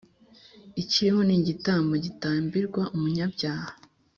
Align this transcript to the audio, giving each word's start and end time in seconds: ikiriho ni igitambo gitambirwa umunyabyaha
ikiriho 0.81 1.19
ni 1.27 1.35
igitambo 1.39 1.93
gitambirwa 2.05 2.81
umunyabyaha 2.95 3.69